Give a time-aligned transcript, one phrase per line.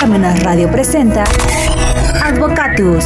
[0.00, 1.24] Parmenas Radio presenta
[2.22, 3.04] Advocatus.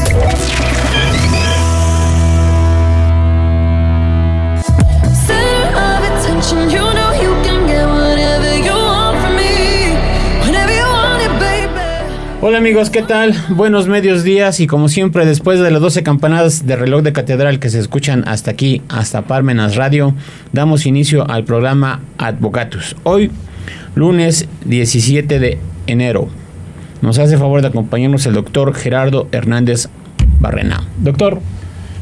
[12.41, 13.35] Hola amigos, ¿qué tal?
[13.51, 17.59] Buenos medios días y como siempre después de las 12 campanadas de reloj de catedral
[17.59, 20.15] que se escuchan hasta aquí, hasta Parmenas Radio,
[20.53, 22.97] damos inicio al programa Advocatus.
[23.03, 23.31] Hoy,
[23.99, 25.59] lunes 17 de
[25.89, 26.29] enero,
[27.03, 29.89] nos hace favor de acompañarnos el doctor Gerardo Hernández
[30.39, 30.85] Barrena.
[31.03, 31.41] Doctor,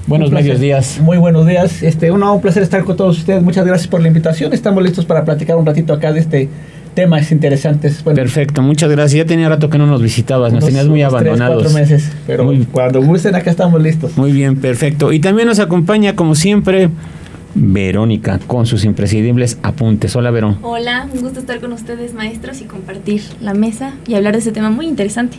[0.06, 1.01] buenos medios días.
[1.02, 1.82] Muy buenos días.
[1.82, 3.42] Este, un, un placer estar con todos ustedes.
[3.42, 4.52] Muchas gracias por la invitación.
[4.52, 6.48] Estamos listos para platicar un ratito acá de este
[6.95, 8.02] temas interesantes.
[8.04, 9.24] Bueno, Perfecto, muchas gracias.
[9.24, 11.62] Ya tenía rato que no nos visitabas, nos unos- tenías muy unos tres, abandonados.
[11.62, 12.10] cuatro meses.
[12.26, 14.16] Pero Muy- cuando gusten, acá estamos listos.
[14.18, 15.12] Muy bien, perfecto.
[15.12, 16.88] Y también nos acompaña, como siempre,
[17.59, 20.15] Verónica con sus imprescindibles apuntes.
[20.15, 20.59] Hola, Verón.
[20.62, 24.52] Hola, un gusto estar con ustedes maestros y compartir la mesa y hablar de este
[24.52, 25.38] tema muy interesante.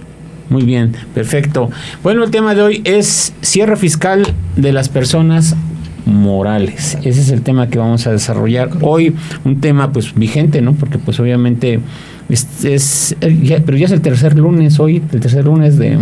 [0.50, 1.70] Muy bien, perfecto.
[2.02, 5.56] Bueno, el tema de hoy es cierre fiscal de las personas
[6.06, 6.98] morales.
[7.04, 9.14] Ese es el tema que vamos a desarrollar hoy.
[9.46, 10.74] Un tema, pues, vigente, ¿no?
[10.74, 11.82] Porque, pues, obviamente,
[12.30, 16.00] es, es- ya- pero ya es el tercer lunes hoy, el tercer lunes de,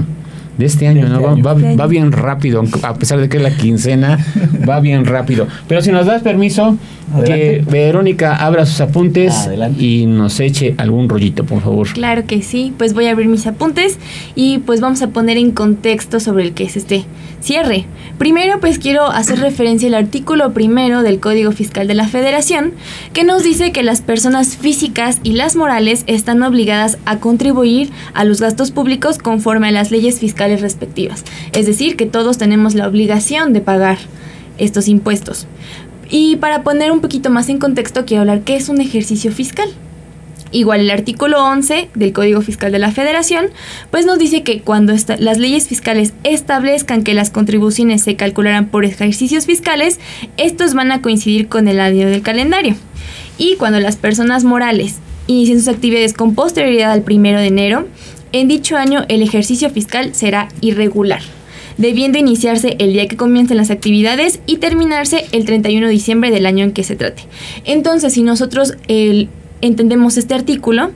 [0.57, 1.15] de este año, De ¿no?
[1.35, 1.77] este Va, año.
[1.77, 4.19] va- bien rápido, a pesar de que es la quincena,
[4.69, 5.47] va bien rápido.
[5.67, 6.77] Pero si nos das permiso,
[7.13, 7.63] Adelante.
[7.65, 9.83] que Verónica abra sus apuntes Adelante.
[9.83, 11.87] y nos eche algún rollito, por favor.
[11.93, 13.99] Claro que sí, pues voy a abrir mis apuntes
[14.35, 17.05] y pues vamos a poner en contexto sobre el que es este
[17.41, 17.85] cierre.
[18.17, 22.71] Primero pues quiero hacer referencia al artículo primero del Código Fiscal de la Federación
[23.13, 28.23] que nos dice que las personas físicas y las morales están obligadas a contribuir a
[28.23, 31.23] los gastos públicos conforme a las leyes fiscales respectivas.
[31.51, 33.97] Es decir, que todos tenemos la obligación de pagar
[34.57, 35.47] estos impuestos.
[36.09, 39.69] Y para poner un poquito más en contexto, quiero hablar qué es un ejercicio fiscal.
[40.51, 43.47] Igual el artículo 11 del Código Fiscal de la Federación,
[43.91, 48.85] pues nos dice que cuando las leyes fiscales establezcan que las contribuciones se calcularán por
[48.85, 49.99] ejercicios fiscales,
[50.37, 52.75] estos van a coincidir con el año del calendario.
[53.37, 54.95] Y cuando las personas morales
[55.27, 57.87] inicien sus actividades con posterioridad al primero de enero,
[58.35, 61.21] en dicho año el ejercicio fiscal será irregular
[61.77, 66.45] debiendo iniciarse el día que comiencen las actividades y terminarse el 31 de diciembre del
[66.45, 67.23] año en que se trate.
[67.65, 68.75] Entonces, si nosotros
[69.61, 70.91] entendemos este artículo,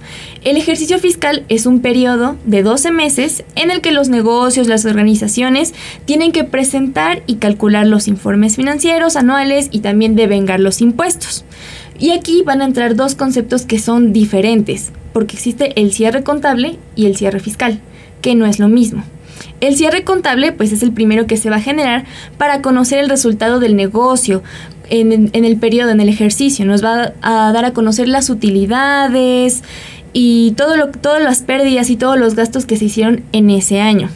[0.45, 4.85] el ejercicio fiscal es un periodo de 12 meses en el que los negocios, las
[4.85, 5.73] organizaciones
[6.06, 11.44] tienen que presentar y calcular los informes financieros anuales y también devengar los impuestos.
[12.00, 16.78] Y aquí van a entrar dos conceptos que son diferentes, porque existe el cierre contable
[16.96, 17.80] y el cierre fiscal,
[18.22, 19.03] que no es lo mismo.
[19.62, 22.06] El cierre contable pues es el primero que se va a generar
[22.38, 24.44] para conocer el resultado del negocio
[24.90, 26.66] en, el periodo, en el ejercicio.
[26.66, 29.64] Nos va a dar a conocer las utilidades
[30.14, 33.81] y todo lo, todas las pérdidas y todos los gastos que se hicieron en ese
[33.81, 34.09] año.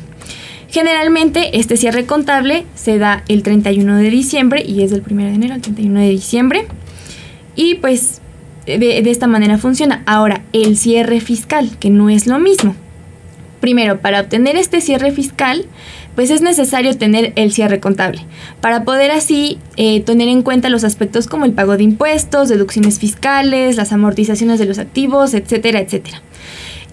[0.69, 5.33] Generalmente este cierre contable se da el 31 de diciembre y es del 1 de
[5.33, 6.65] enero al 31 de diciembre.
[7.55, 8.21] Y pues
[8.65, 10.03] de, de esta manera funciona.
[10.05, 12.75] Ahora, el cierre fiscal, que no es lo mismo.
[13.59, 15.65] Primero, para obtener este cierre fiscal,
[16.15, 18.21] pues es necesario tener el cierre contable,
[18.61, 22.99] para poder así eh, tener en cuenta los aspectos como el pago de impuestos, deducciones
[22.99, 26.21] fiscales, las amortizaciones de los activos, etcétera, etcétera.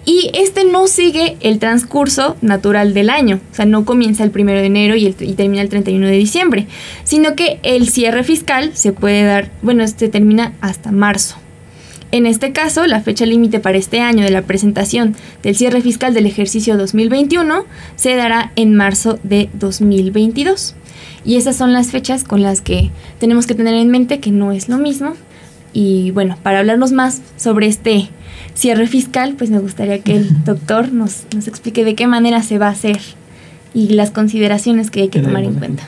[0.07, 4.53] Y este no sigue el transcurso natural del año, o sea, no comienza el 1
[4.53, 6.67] de enero y, el- y termina el 31 de diciembre,
[7.05, 11.37] sino que el cierre fiscal se puede dar, bueno, este termina hasta marzo.
[12.13, 16.13] En este caso, la fecha límite para este año de la presentación del cierre fiscal
[16.13, 20.75] del ejercicio 2021 se dará en marzo de 2022.
[21.25, 24.51] Y esas son las fechas con las que tenemos que tener en mente que no
[24.51, 25.15] es lo mismo.
[25.73, 28.09] Y bueno, para hablarnos más sobre este
[28.55, 32.59] cierre fiscal, pues me gustaría que el doctor nos, nos explique de qué manera se
[32.59, 33.01] va a hacer
[33.73, 35.87] y las consideraciones que hay que tomar en cuenta.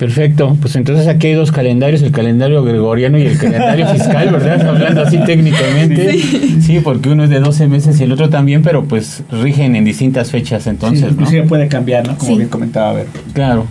[0.00, 4.66] Perfecto, pues entonces aquí hay dos calendarios, el calendario gregoriano y el calendario fiscal, ¿verdad?
[4.66, 6.18] Hablando así técnicamente.
[6.62, 6.80] Sí.
[6.82, 10.30] porque uno es de 12 meses y el otro también, pero pues rigen en distintas
[10.30, 11.10] fechas Sí, entonces, ¿no?
[11.10, 12.16] inclusive puede cambiar, ¿no?
[12.16, 12.36] Como Sí.
[12.38, 13.10] bien comentaba Vero.
[13.34, 13.66] Claro.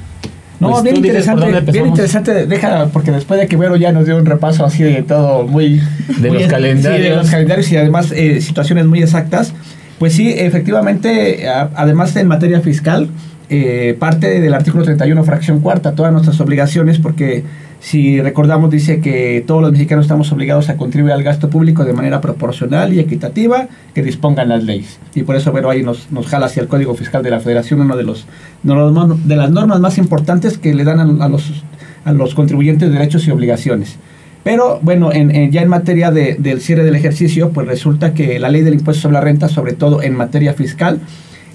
[0.60, 3.76] No, Pues, bien tú dices, ¿por interesante, bien interesante, deja, porque después de que Vero
[3.78, 5.82] ya nos dio un repaso así de todo muy...
[6.20, 7.10] De muy los sí, calendarios.
[7.10, 9.54] de los calendarios y además eh, situaciones muy exactas,
[9.98, 13.08] pues sí, efectivamente, a- además en materia fiscal,
[13.50, 17.44] eh, parte del artículo 31, fracción cuarta, todas nuestras obligaciones, porque
[17.82, 21.94] si recordamos dice que todos los mexicanos estamos obligados a contribuir al gasto público de
[21.94, 25.00] manera proporcional y equitativa que dispongan las leyes.
[25.16, 27.80] Y por eso, Vero ahí nos, nos jala hacia el Código Fiscal de la Federación,
[27.82, 28.28] uno de, los,
[28.64, 31.64] de las normas más importantes que le dan a, los,
[32.06, 33.96] a los contribuyentes derechos y obligaciones.
[34.44, 38.40] Pero bueno, en, en- ya en materia de- del cierre del ejercicio, pues resulta que
[38.40, 41.00] la ley del impuesto sobre la renta, sobre todo en materia fiscal,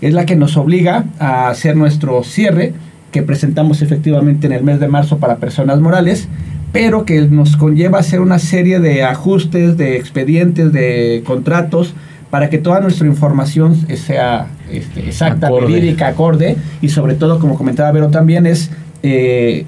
[0.04, 2.74] es la que nos obliga a hacer nuestro cierre
[3.10, 6.28] que presentamos efectivamente en el mes de marzo para personas morales,
[6.72, 11.94] pero que nos conlleva hacer una serie de ajustes, de expedientes, de contratos,
[12.28, 15.72] para que toda nuestra información sea este, exacta, Acorde.
[15.72, 18.70] verídica, acorde, y sobre todo, como comentaba Vero también, es
[19.02, 19.64] eh,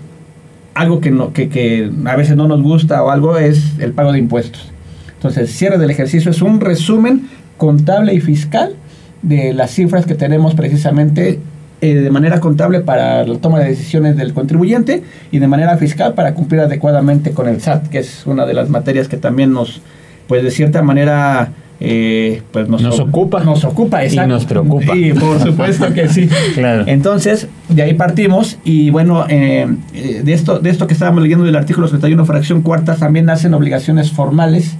[0.75, 4.13] algo que, no, que, que a veces no nos gusta o algo, es el pago
[4.13, 4.71] de impuestos.
[5.15, 8.75] Entonces, cierre del ejercicio es un resumen contable y fiscal
[9.23, 11.41] de las cifras que tenemos precisamente
[11.81, 16.15] eh, de manera contable para la toma de decisiones del contribuyente y de manera fiscal
[16.15, 19.83] para cumplir adecuadamente con el SAT, que es una de las materias que también nos,
[20.27, 23.45] pues de cierta manera, eh, pues nos, Nos ocupa.
[23.45, 24.29] Nos ocupa, Y exacto.
[24.33, 24.97] nos preocupa.
[24.97, 26.29] Y por supuesto que sí.
[26.55, 26.85] Claro.
[26.87, 31.45] Entonces, de ahí partimos y bueno, eh, eh, de, esto, de esto que estábamos leyendo
[31.45, 34.77] del artículo 31, fracción cuarta, también nacen obligaciones formales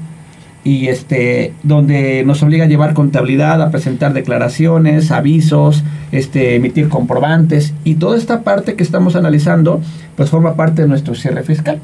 [0.67, 7.73] y este donde nos obliga a llevar contabilidad, a presentar declaraciones, avisos, este emitir comprobantes
[7.85, 9.81] y toda esta parte que estamos analizando
[10.17, 11.79] pues forma parte de nuestro cierre fiscal.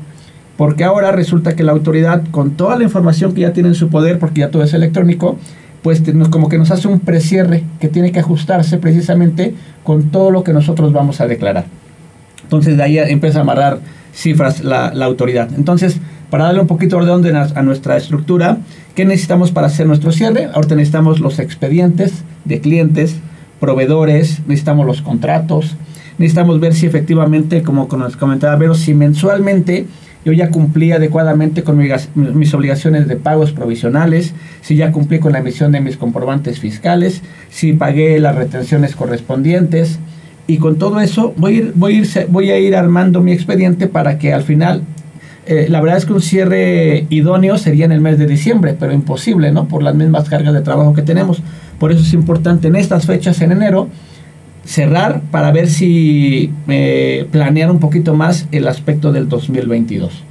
[0.57, 3.89] Porque ahora resulta que la autoridad con toda la información que ya tiene en su
[3.89, 5.39] poder, porque ya todo es electrónico,
[5.85, 9.55] pues como que nos hace un precierre que tiene que ajustarse precisamente
[9.85, 11.67] con todo lo que nosotros vamos a declarar.
[12.43, 13.79] Entonces de ahí empieza a amarrar
[14.13, 15.49] cifras la, la autoridad.
[15.57, 16.01] Entonces,
[16.33, 18.57] para darle un poquito de orden a, nuestra estructura,
[18.95, 20.49] ¿qué necesitamos para hacer nuestro cierre?
[20.55, 23.17] Ahorita necesitamos los expedientes de clientes,
[23.61, 25.77] proveedores, necesitamos los contratos,
[26.17, 29.85] necesitamos ver si efectivamente, como nos comentaba Vero, si mensualmente
[30.25, 31.77] yo ya cumplí adecuadamente con
[32.17, 34.33] mis obligaciones de pagos provisionales,
[34.63, 37.21] si ya cumplí con la emisión de mis comprobantes fiscales,
[37.51, 39.99] si pagué las retenciones correspondientes,
[40.47, 43.33] y con todo eso voy a ir, voy a ir, voy a ir armando mi
[43.33, 44.83] expediente para que al final,
[45.47, 48.93] eh, la verdad es que un cierre idóneo sería en el mes de diciembre, pero
[48.93, 49.69] imposible, ¿no?
[49.69, 51.43] Por las mismas cargas de trabajo que tenemos.
[51.79, 53.89] Por eso es importante en estas fechas, en enero,
[54.65, 60.25] cerrar para ver si eh, planear un poquito más el aspecto del 2022.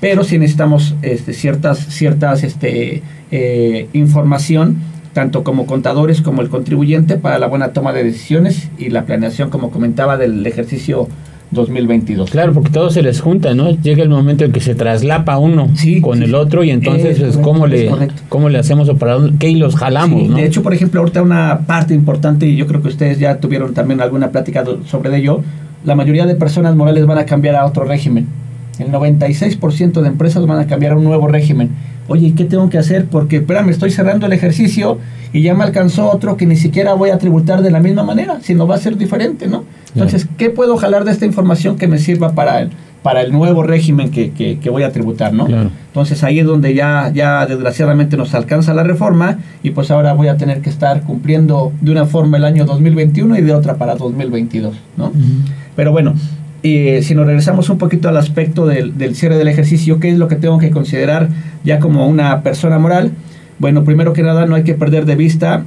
[0.00, 4.76] Pero si necesitamos este, ciertas, ciertas este, eh, información,
[5.14, 9.48] tanto como contadores como el contribuyente, para la buena toma de decisiones y la planeación,
[9.48, 11.08] como comentaba, del ejercicio
[11.52, 12.30] 2022.
[12.30, 13.70] Claro, porque todo se les junta, ¿no?
[13.70, 17.20] Llega el momento en que se traslapa uno Sí, con sí, el otro y entonces,
[17.20, 17.90] Es pues, correcto, ¿cómo, le.
[18.28, 19.18] ¿cómo le hacemos o para?
[19.38, 20.36] ¿Qué hilos jalamos, Sí, no?
[20.36, 23.72] De hecho, por ejemplo, ahorita una parte importante, y yo creo que ustedes ya tuvieron
[23.72, 25.42] también alguna plática sobre ello,
[25.84, 28.26] la mayoría de personas morales van a cambiar a otro régimen.
[28.78, 31.70] El 96% de empresas van a cambiar a un nuevo régimen.
[32.08, 33.06] Oye, ¿y ¿qué tengo que hacer?
[33.06, 34.98] Porque, espérame, estoy cerrando el ejercicio
[35.32, 38.38] y ya me alcanzó otro que ni siquiera voy a tributar de la misma manera,
[38.42, 39.64] sino va a ser diferente, ¿no?
[39.94, 42.70] Entonces, ¿qué puedo jalar de esta información que me sirva para el,
[43.02, 45.46] para el nuevo régimen que, que- que voy a tributar, ¿no?
[45.46, 45.70] Claro.
[45.88, 50.28] Entonces ahí es donde ya, ya desgraciadamente nos alcanza la reforma y pues ahora voy
[50.28, 53.94] a tener que estar cumpliendo de una forma el año 2021 y de otra para
[53.94, 55.12] 2022, ¿no?
[55.76, 56.14] Pero bueno,
[56.66, 60.28] eh, si nos regresamos un poquito al aspecto del, cierre del ejercicio, ¿qué es lo
[60.28, 61.28] que tengo que considerar
[61.62, 63.12] ya como una persona moral?
[63.58, 65.62] Bueno, primero que nada no hay que perder de vista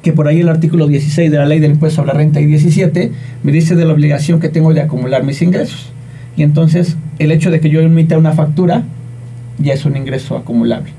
[0.00, 2.46] que por ahí el artículo 16 de la ley del impuesto sobre la renta y
[2.46, 5.92] 17 me dice de la obligación que tengo de acumular mis ingresos.
[6.34, 8.84] Y entonces el hecho de que yo emita una factura
[9.58, 10.92] ya es un ingreso acumulable.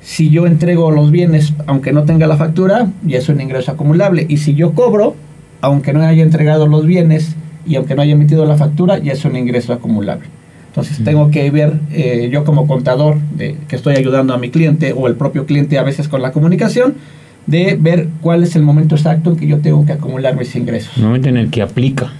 [0.00, 4.26] Si yo entrego los bienes aunque no tenga la factura, ya es un ingreso acumulable.
[4.28, 5.16] Y si yo cobro,
[5.60, 7.34] aunque no haya entregado los bienes
[7.66, 10.26] y aunque no haya emitido la factura, ya es un ingreso acumulable.
[10.68, 14.92] Entonces tengo que ver, eh, yo como contador, de, que estoy ayudando a mi cliente
[14.92, 16.94] o el propio cliente a veces con la comunicación,
[17.46, 20.96] de ver cuál es el momento exacto en que yo tengo que acumular mis ingresos.
[20.96, 22.12] El momento en el que aplica.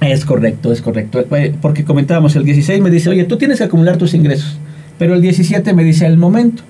[0.00, 1.24] Es correcto, es correcto.
[1.34, 4.58] Eh, Porque comentábamos, el 16 me dice, oye, tú tienes que acumular tus ingresos.
[4.98, 6.62] Pero el 17 me dice el momento.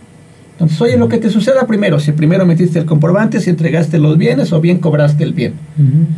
[0.55, 4.17] Entonces, oye, lo que te suceda primero, si primero metiste el comprobante, si entregaste los
[4.17, 5.55] bienes o bien cobraste el bien,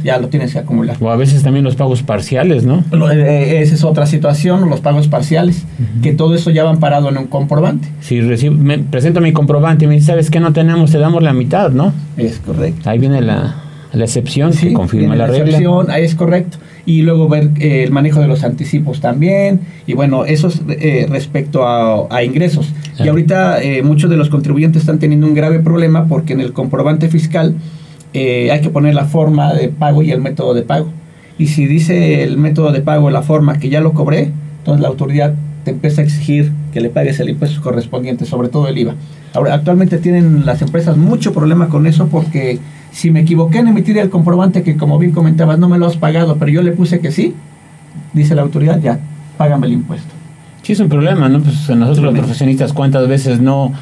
[0.04, 0.94] ya lo tienes que acumular.
[1.00, 2.84] O a veces también los pagos parciales, ¿no?
[2.92, 5.64] Lo- eh, esa es otra situación, los pagos parciales,
[6.02, 7.88] que todo eso ya van parado en un comprobante.
[8.00, 10.90] Si recibo, me presento mi comprobante y me dice, ¿sabes qué no tenemos?
[10.92, 11.94] Te damos la mitad, ¿no?
[12.18, 12.90] Es correcto.
[12.90, 13.54] Ahí viene la,
[13.94, 15.44] la excepción que Sí, confirma viene la regla.
[15.46, 16.58] excepción, ahí es correcto.
[16.86, 19.60] Y luego ver eh, el manejo de los anticipos también.
[19.86, 22.72] Y bueno, eso es eh, respecto a, a ingresos.
[22.98, 26.52] Y ahorita eh, muchos de los contribuyentes están teniendo un grave problema porque en el
[26.52, 27.56] comprobante fiscal
[28.18, 30.88] eh, hay que poner la forma de pago y el método de pago.
[31.38, 34.88] Y si dice el método de pago, la forma que ya lo cobré, entonces la
[34.88, 38.96] autoridad te empieza a exigir que le pagues el impuesto correspondiente, sobre todo el IVA.
[39.32, 42.58] Ahora, actualmente tienen las empresas mucho problema con eso porque
[42.92, 45.96] si me equivoqué en emitir el comprobante que como bien comentabas no me lo has
[45.96, 47.32] pagado, pero yo le puse que sí,
[48.12, 49.00] dice la autoridad, ya,
[49.38, 50.12] págame el impuesto.
[50.60, 51.40] Sí, es un problema, ¿no?
[51.40, 53.72] Pues nosotros los profesionistas, ¿cuántas veces no?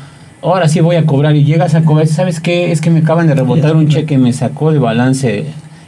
[0.40, 2.70] Ahora sí voy a cobrar y llegas a cobrar, ¿sabes qué?
[2.70, 5.46] Es que me acaban de rebotar un cheque me sacó de balance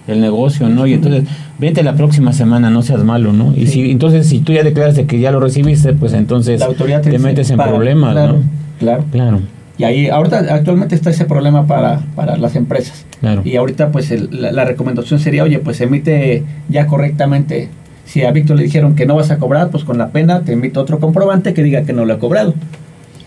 [0.09, 0.89] el negocio, ¿no?
[0.89, 1.23] Y entonces,
[1.59, 3.53] vente la próxima semana, no seas malo, ¿no?
[3.57, 3.73] Y Sí.
[3.85, 7.01] si entonces si tú ya declaras de que ya lo recibiste, pues entonces La autoridad
[7.03, 8.43] te metes en para- problemas, claro, ¿no?
[8.79, 9.05] Claro.
[9.11, 9.41] Claro,
[9.79, 13.05] Y ahí, ahorita actualmente está ese problema para, para las empresas.
[13.21, 13.43] claro.
[13.45, 17.69] Y ahorita pues el- la, la recomendación sería, oye, pues emite ya correctamente.
[18.05, 20.53] Si a Víctor le dijeron que no vas a cobrar, pues con la pena te
[20.53, 22.55] emite otro comprobante que diga que no lo ha cobrado.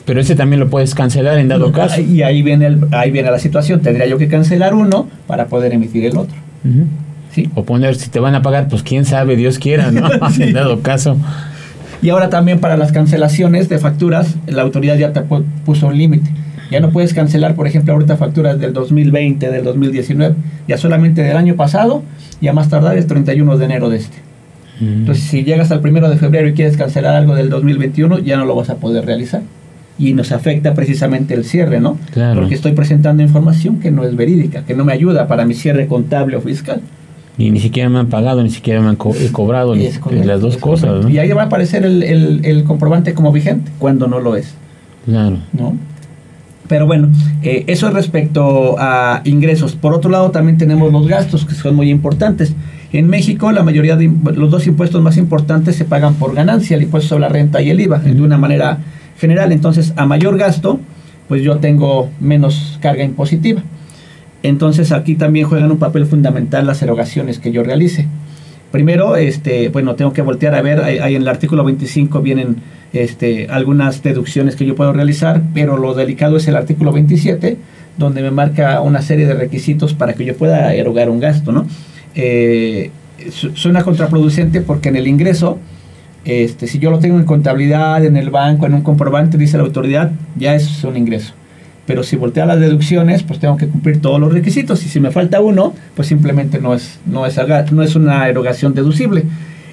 [0.06, 2.02] Pero ese también lo puedes cancelar en dado caso.
[2.02, 3.82] Y ahí viene, el, ahí viene la situación.
[3.82, 6.36] Tendría yo que cancelar uno para poder emitir el otro.
[6.66, 6.86] Ujú.
[7.32, 7.50] ¿Sí?
[7.56, 10.08] O poner, si te van a pagar, pues quién sabe, Dios quiera, ¿no?
[10.32, 10.44] Sí.
[10.44, 11.18] En dado caso.
[12.02, 15.98] Y ahora también para las cancelaciones de facturas, la autoridad ya te pu- puso un
[15.98, 16.30] límite.
[16.72, 20.36] Ya no puedes cancelar, por ejemplo, ahorita facturas del 2020, del 2019,
[20.68, 22.04] ya solamente del año pasado,
[22.42, 24.18] ya más tardar el 31 de enero de este.
[24.80, 28.46] Entonces, si llegas al primero de febrero y quieres cancelar algo del 2021, ya no
[28.46, 29.42] lo vas a poder realizar.
[29.98, 31.98] Y nos afecta precisamente el cierre, ¿no?
[32.14, 32.40] Claro.
[32.40, 35.88] Porque estoy presentando información que no es verídica, que no me ayuda para mi cierre
[35.88, 36.80] contable o fiscal.
[37.40, 40.28] Y ni siquiera me han pagado, ni siquiera me han co- he cobrado, ni- correcto,
[40.28, 41.10] las dos cosas.
[41.10, 44.54] Y ahí va a aparecer el, el- el comprobante como vigente, cuando no lo es.
[45.06, 45.38] Claro.
[45.54, 45.76] ¿no?
[46.68, 47.10] Pero bueno,
[47.42, 49.76] eh, eso es respecto a ingresos.
[49.76, 52.54] Por otro lado, también tenemos los gastos, que son muy importantes.
[52.92, 56.84] En México, la mayoría de los dos impuestos más importantes se pagan por ganancia, el
[56.84, 58.80] impuesto sobre la renta y el IVA, de una manera
[59.18, 59.52] general.
[59.52, 60.80] Entonces, a mayor gasto,
[61.28, 63.64] pues yo tengo menos carga impositiva.
[64.44, 68.08] Entonces, aquí también juegan un papel fundamental las erogaciones que yo realice.
[68.72, 72.58] Primero, este, bueno, tengo que voltear a ver, ahí en el artículo 25 vienen
[72.94, 77.58] este, algunas deducciones que yo puedo realizar, pero lo delicado es el artículo 27,
[77.98, 81.66] donde me marca una serie de requisitos para que yo pueda erogar un gasto, ¿no?
[82.16, 82.92] Eh,
[83.32, 85.58] su- suena contraproducente porque en el ingreso,
[86.24, 89.64] este, si yo lo tengo en contabilidad, en el banco, en un comprobante, dice la
[89.64, 91.34] autoridad, ya es un ingreso.
[91.90, 94.86] Pero si voltea las deducciones, pues tengo que cumplir todos los requisitos.
[94.86, 97.36] Y si me falta uno, pues simplemente no es, no es,
[97.72, 99.24] no es una erogación deducible.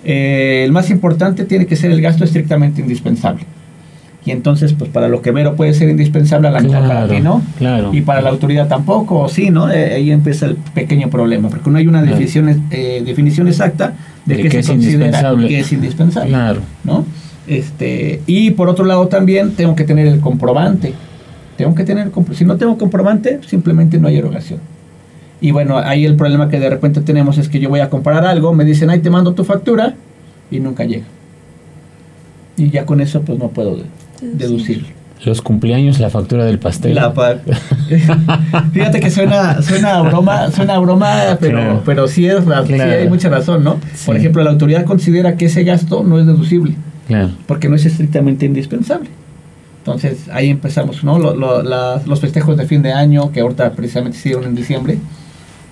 [0.02, 3.42] Eh, el más importante tiene que ser el gasto estrictamente indispensable.
[4.24, 7.08] Y entonces, pues para lo que mero puede ser indispensable, a la mejor para Claro,
[7.14, 7.42] ti no.
[7.58, 7.90] claro.
[7.92, 9.70] Y para la autoridad tampoco, o sí, ¿no?
[9.70, 12.16] Eh, ahí empieza el pequeño problema, porque no hay una Claro.
[12.16, 13.92] definición, eh, definición exacta
[14.24, 15.48] de, De qué que se es considera indispensable.
[15.48, 16.30] que es indispensable.
[16.30, 16.60] Claro.
[16.82, 17.04] ¿no?
[17.46, 20.94] Este, y por otro lado también tengo que tener el comprobante.
[21.56, 24.60] Tengo que tener, si no tengo comprobante, simplemente no hay erogación.
[25.40, 28.24] Y bueno, ahí el problema que de repente tenemos es que yo voy a comprar
[28.26, 29.94] algo, me dicen, ahí te mando tu factura,
[30.50, 31.04] y nunca llega.
[32.56, 33.84] Y ya con eso pues no puedo de-
[34.22, 34.88] deducirlo.
[35.24, 36.94] Los cumpleaños, la factura del pastel.
[36.94, 37.36] La pa-
[38.72, 41.82] Fíjate que suena, suena a broma, suena a broma, pero, Claro.
[41.86, 42.36] pero sí, es,
[42.66, 43.78] sí hay mucha razón, ¿no?
[44.04, 46.74] Por ejemplo, la autoridad considera que ese gasto no es deducible.
[47.08, 47.30] Claro.
[47.46, 49.08] porque no es estrictamente indispensable.
[49.86, 51.18] Entonces ahí empezamos, ¿no?
[51.20, 54.56] Lo- lo- las- los festejos de fin de año, que ahorita precisamente se dieron en
[54.56, 54.98] diciembre,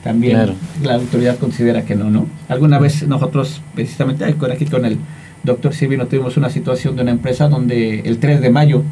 [0.05, 0.55] también Claro.
[0.85, 2.27] la autoridad considera que no, ¿no?
[2.49, 4.99] Alguna vez nosotros, precisamente aquí con el
[5.43, 8.83] doctor Silvino, tuvimos una situación de una empresa donde el 3 de mayo,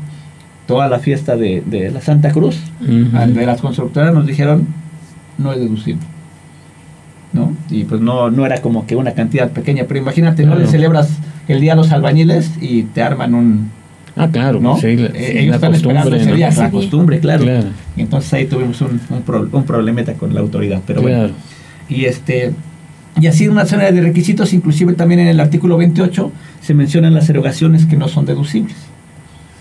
[0.67, 4.67] toda la fiesta de, de la Santa Cruz, de las constructoras nos dijeron,
[5.39, 6.03] no es deducible.
[7.33, 7.53] ¿No?
[7.71, 11.11] Y pues no, no era como que una cantidad pequeña, pero imagínate, no le celebras
[11.49, 13.71] el día a los albañiles y te arman un,
[14.17, 14.61] Ah, claro.
[14.61, 14.77] ¿no?
[14.79, 16.37] Sí, la, Eh, ellos la están esperando costumbre, ese ¿no?
[16.37, 17.45] día, la costumbre, claro.
[17.45, 17.69] Claro.
[17.97, 21.31] Y entonces ahí tuvimos un, un, pro- un problemeta con la autoridad, pero bueno.
[21.89, 22.53] Y este
[23.21, 27.29] y así una serie de requisitos, inclusive también en el artículo 28 se mencionan las
[27.29, 28.77] erogaciones que no son deducibles.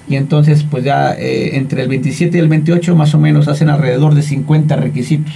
[0.10, 3.70] Y entonces, pues ya eh, entre el 27 y el 28 más o menos hacen
[3.70, 5.34] alrededor de 50 requisitos.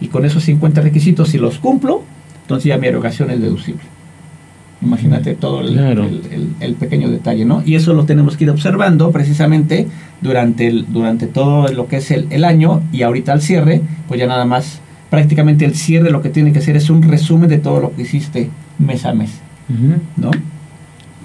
[0.00, 2.02] Y con esos 50 requisitos, si los cumplo,
[2.42, 3.82] entonces ya mi erogación es deducible.
[4.82, 6.04] Imagínate todo el, Claro.
[6.04, 7.62] el- el- el pequeño detalle, ¿no?
[7.66, 9.86] Y eso lo tenemos que ir observando precisamente
[10.22, 14.18] durante, el, durante todo lo que es el, el año y ahorita al cierre, pues
[14.18, 17.58] ya nada más, prácticamente el cierre lo que tiene que hacer es un resumen de
[17.58, 19.30] todo lo que hiciste mes a mes.
[20.16, 20.30] ¿no?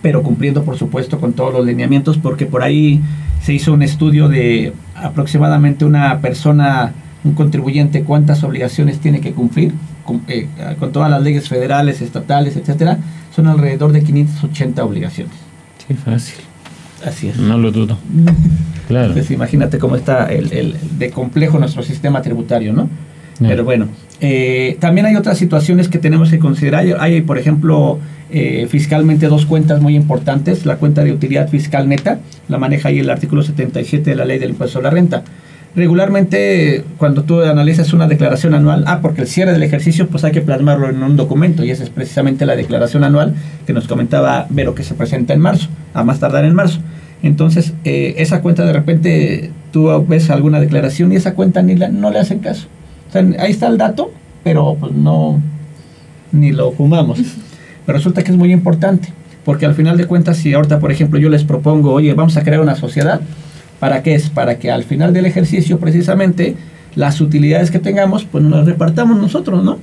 [0.01, 3.01] Pero cumpliendo, por supuesto, con todos los lineamientos, porque por ahí
[3.41, 6.93] se hizo un estudio de aproximadamente una persona,
[7.23, 9.73] un contribuyente, cuántas obligaciones tiene que cumplir
[10.05, 10.47] con, eh,
[10.79, 12.97] con todas las leyes federales, estatales, etcétera,
[13.35, 15.33] son alrededor de 580 obligaciones.
[15.87, 16.35] Sí, fácil.
[17.05, 17.37] Así es.
[17.37, 17.97] No lo dudo.
[18.87, 19.07] Claro.
[19.07, 22.87] Entonces, imagínate cómo está el, el- de complejo nuestro sistema tributario, ¿no?
[23.39, 23.87] Pero bueno,
[24.21, 26.81] eh, también hay otras situaciones que tenemos que considerar.
[26.81, 27.97] Hay, hay, por ejemplo,
[28.29, 30.67] eh, fiscalmente dos cuentas muy importantes.
[30.67, 34.37] La cuenta de utilidad fiscal neta, la maneja ahí el artículo 77 de la ley
[34.37, 35.23] del impuesto a la renta.
[35.75, 40.31] Regularmente cuando tú analizas una declaración anual, ah, porque el cierre del ejercicio pues hay
[40.31, 43.35] que plasmarlo en un documento y esa es precisamente la declaración anual
[43.67, 46.79] que nos comentaba Vero que se presenta en marzo, a más tardar en marzo.
[47.23, 51.89] Entonces, eh, esa cuenta de repente tú ves alguna declaración y esa cuenta ni la-
[51.89, 52.67] no le hacen caso.
[53.09, 54.11] O sea, ahí está el dato,
[54.43, 55.41] pero pues no,
[56.31, 57.19] ni lo fumamos.
[57.85, 59.09] Pero resulta que es muy importante,
[59.43, 62.43] porque al final de cuentas, si ahorita, por ejemplo, yo les propongo, oye, vamos a
[62.43, 63.21] crear una sociedad,
[63.79, 64.29] ¿para qué es?
[64.29, 66.55] Para que al final del ejercicio, precisamente,
[66.95, 69.77] las utilidades que tengamos, pues nos las repartamos nosotros, ¿no?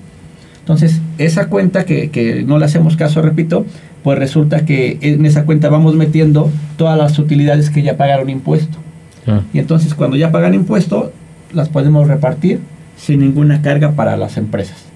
[0.60, 3.66] Entonces, esa cuenta que, que no le hacemos caso, repito,
[4.02, 8.78] pues resulta que en esa cuenta vamos metiendo todas las utilidades que ya pagaron impuesto.
[9.24, 9.44] Claro.
[9.52, 11.12] Y entonces cuando ya pagan impuesto,
[11.52, 12.60] las podemos repartir
[12.96, 14.91] sin ninguna carga para las empresas.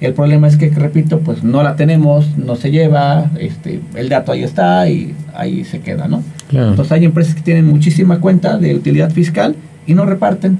[0.00, 4.32] El problema es que, repito, pues no la tenemos, no se lleva, este, el dato
[4.32, 6.22] ahí está y ahí se queda, ¿no?
[6.48, 6.70] Claro.
[6.70, 10.58] Entonces hay empresas que tienen muchísima cuenta de utilidad fiscal y no reparten.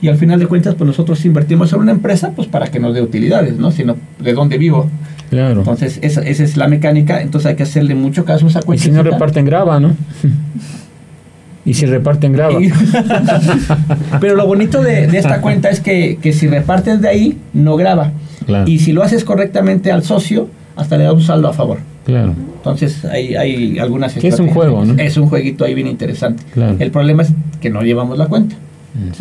[0.00, 2.92] Y al final de cuentas, pues nosotros invertimos en una empresa, pues para que nos
[2.94, 3.70] dé utilidades, ¿no?
[3.70, 4.90] Sino de dónde vivo.
[5.30, 5.60] Claro.
[5.60, 8.62] Entonces esa, esa es la mecánica, entonces hay que hacerle mucho caso a esa Y
[8.64, 8.84] cuenta.
[8.84, 9.94] si no reparten grava, ¿no?
[11.64, 12.60] Y si reparten grava.
[12.60, 12.72] Y-
[14.20, 17.76] Pero lo bonito de, de esta cuenta es que, que si repartes de ahí, no
[17.76, 18.10] graba.
[18.46, 18.68] Claro.
[18.68, 21.78] Y si lo haces correctamente al socio, hasta le da un saldo a favor.
[22.04, 22.34] Claro.
[22.56, 25.00] Entonces hay, hay algunas es un juego, ¿no?
[25.00, 26.42] Es un jueguito ahí bien interesante.
[26.52, 26.76] Claro.
[26.78, 28.56] El problema es que no llevamos la cuenta.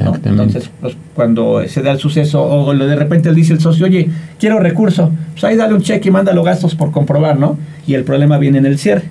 [0.03, 0.13] ¿no?
[0.25, 3.85] Entonces, pues, cuando se da el suceso o lo de repente él dice el socio,
[3.85, 7.57] oye, quiero recurso, pues ahí dale un cheque y mándalo gastos por comprobar, ¿no?
[7.87, 9.03] Y el problema viene en el cierre.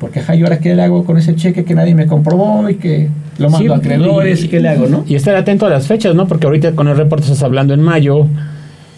[0.00, 2.76] Porque, ajá, ¿y ahora qué le hago con ese cheque que nadie me comprobó y
[2.76, 4.44] que lo mando Sí, a acreedores?
[4.44, 5.04] y- ¿Qué le hago, no?
[5.06, 6.26] Y estar atento a las fechas, ¿no?
[6.26, 8.26] Porque ahorita con el reporte estás hablando en mayo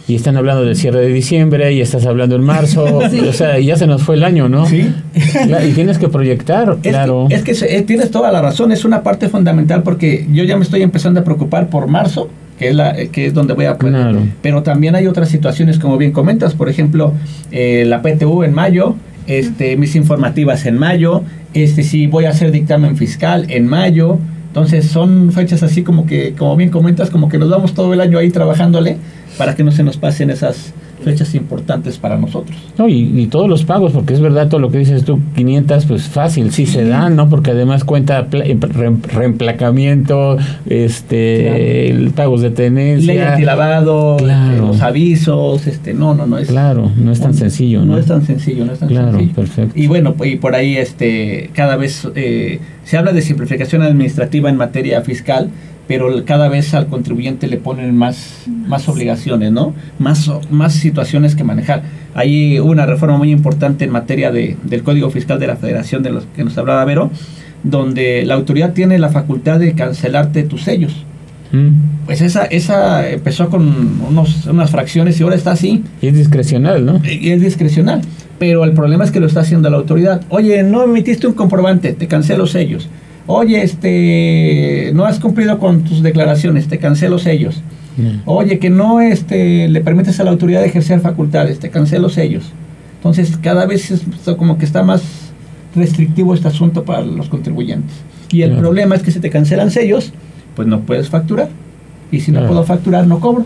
[0.09, 2.85] y están hablando del cierre de diciembre y estás hablando en marzo.
[3.29, 4.67] O sea, ya se nos fue el año, ¿no?
[4.67, 4.93] Sí.
[5.47, 7.27] Claro, y tienes que proyectar, Es claro.
[7.29, 10.43] que, es que se- eh, tienes toda la razón, es una parte fundamental porque yo
[10.45, 12.29] ya me estoy empezando a preocupar por marzo,
[12.59, 13.77] que es, la, eh, que es donde voy a...
[13.77, 14.21] Claro.
[14.43, 17.13] Pero también hay otras situaciones, como bien comentas, por ejemplo,
[17.53, 21.23] eh, la PTU en mayo, este, mis informativas en mayo,
[21.55, 24.19] este, si voy a hacer dictamen fiscal en mayo.
[24.51, 28.01] Entonces son fechas así como que, como bien comentas, como que nos vamos todo el
[28.01, 28.97] año ahí trabajándole
[29.39, 32.57] para que no se nos pasen esas fechas importantes para nosotros.
[32.79, 35.87] No, y, y todos los pagos, porque es verdad todo lo que dices tú, 500,
[35.87, 37.29] pues fácil, sí se dan, ¿no?
[37.29, 40.37] Porque además cuenta em- re- reemplacamiento,
[40.69, 42.11] este, Claro.
[42.13, 43.33] pagos de Ley tenencia.
[43.33, 44.51] antilavado, Claro.
[44.53, 47.93] este, los avisos, este, no, no, no es Claro, no es tan un- sencillo, ¿no?
[47.93, 49.35] No es tan sencillo, no es tan Claro, sencillo.
[49.35, 49.73] perfecto.
[49.79, 54.57] Y bueno, y por ahí este, cada vez eh, se habla de simplificación administrativa en
[54.57, 55.51] materia fiscal,
[55.91, 59.75] pero cada vez al contribuyente le ponen más, más obligaciones, ¿no?
[59.99, 61.83] Más, más situaciones que manejar.
[62.15, 66.11] Hay una reforma muy importante en materia de, del Código Fiscal de la Federación, de
[66.11, 67.11] los que nos hablaba Vero,
[67.65, 71.05] donde la autoridad tiene la facultad de cancelarte tus sellos.
[71.51, 72.07] Mm.
[72.07, 75.83] Pues esa, esa empezó con unos, unas fracciones y ahora está así.
[76.01, 77.03] Y es discrecional, ¿no?
[77.05, 78.03] Y es discrecional.
[78.39, 80.23] Pero el problema es que lo está haciendo la autoridad.
[80.29, 82.89] Oye, no emitiste un comprobante, te cancelo sellos.
[83.27, 87.63] Oye, este, no has cumplido con tus declaraciones, te cancelo sellos.
[88.25, 92.51] Oye, que no este, le permites a la autoridad ejercer facultades, te cancelo sellos.
[92.97, 94.03] Entonces, cada vez es
[94.37, 95.03] como que está más
[95.75, 97.93] restrictivo este asunto para los contribuyentes.
[98.31, 100.13] Y el problema es que si te cancelan sellos,
[100.55, 101.49] pues no puedes facturar.
[102.11, 103.45] Y si no puedo facturar, no cobro.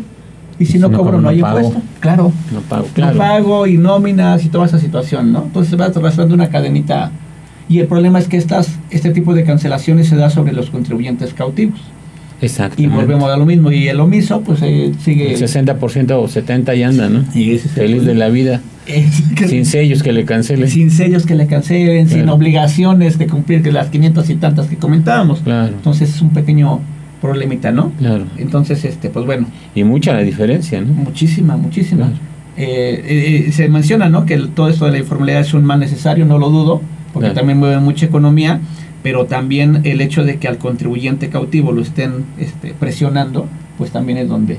[0.58, 1.58] Y si, no, cobro, no hay pago.
[1.58, 1.82] impuesto.
[1.98, 5.42] Claro No pago, no pago y nóminas y toda esa situación, ¿no?
[5.44, 7.10] Entonces se va arrastrando una cadenita.
[7.68, 11.34] Y el problema es que estas, este tipo de cancelaciones se da sobre los contribuyentes
[11.34, 11.80] cautivos.
[12.40, 12.82] Exacto.
[12.82, 13.70] Y volvemos a lo mismo.
[13.72, 15.32] Y el omiso, pues eh, sigue.
[15.32, 17.24] El 60% o 70% ya anda, ¿no?
[17.34, 18.60] Y ese es el Feliz de la vida.
[18.84, 20.68] Que- Sin sellos que le cancelen.
[20.68, 24.76] sin sellos que le cancelen, sin obligaciones de cumplir que las 500 y tantas que
[24.76, 25.40] comentábamos.
[25.40, 26.80] Claro, Entonces es un pequeño
[27.22, 27.92] problemita, ¿no?
[27.98, 28.24] claro.
[28.36, 30.88] Entonces, este, pues bueno, Y mucha la diferencia, ¿no?
[30.92, 32.08] Muchísima, muchísima.
[32.08, 32.20] Claro.
[32.58, 34.26] Eh, eh, se menciona, ¿no?
[34.26, 36.82] Que el- todo esto de la informalidad es un mal necesario, no lo dudo,
[37.14, 38.60] porque también mueve mucha economía,
[39.04, 44.16] pero también el hecho de que al contribuyente cautivo lo estén este, presionando, pues también
[44.16, 44.56] es donde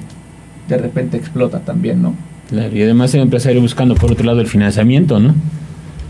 [0.70, 2.14] de repente explota también, ¿no?
[2.50, 2.78] Claro.
[2.78, 5.34] Y además el empresario buscando por otro lado el financiamiento, ¿no?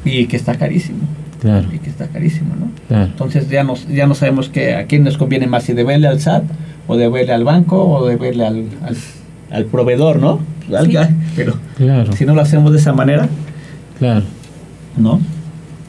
[0.03, 0.99] Y que está carísimo,
[1.39, 2.67] Claro, y que está carísimo, ¿no?
[2.89, 3.05] claro.
[3.05, 6.19] Entonces ya, nos, ya no sabemos que, a quién nos conviene más, si deberle al
[6.19, 6.43] SAT,
[6.87, 8.97] o deberle al banco, o deberle al, al,
[9.49, 10.39] al proveedor, ¿no?
[10.67, 10.97] Sí.
[11.37, 13.29] Pero Claro, si no lo hacemos de esa manera,
[13.97, 14.25] claro.
[14.97, 15.21] ¿no?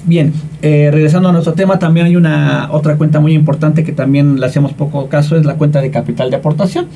[0.06, 4.38] Bien, eh, regresando a nuestro tema, también hay una otra cuenta muy importante que también
[4.38, 6.86] le hacemos poco caso, es la cuenta de capital de aportación.